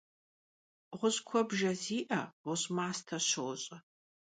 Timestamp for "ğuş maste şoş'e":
2.45-3.77